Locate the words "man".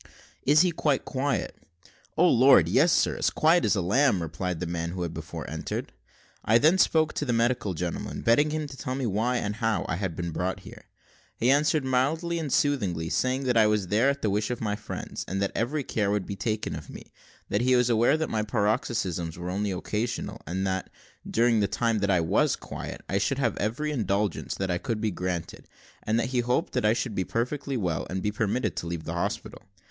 4.65-4.89